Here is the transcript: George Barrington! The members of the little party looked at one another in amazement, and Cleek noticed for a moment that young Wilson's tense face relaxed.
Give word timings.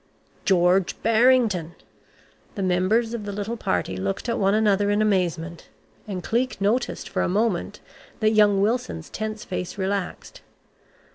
George 0.45 0.99
Barrington! 1.03 1.75
The 2.55 2.63
members 2.63 3.13
of 3.13 3.23
the 3.23 3.31
little 3.31 3.55
party 3.55 3.95
looked 3.97 4.27
at 4.27 4.39
one 4.39 4.55
another 4.55 4.89
in 4.89 4.99
amazement, 4.99 5.69
and 6.07 6.23
Cleek 6.23 6.59
noticed 6.59 7.07
for 7.07 7.21
a 7.21 7.29
moment 7.29 7.81
that 8.19 8.31
young 8.31 8.59
Wilson's 8.61 9.11
tense 9.11 9.43
face 9.45 9.77
relaxed. 9.77 10.41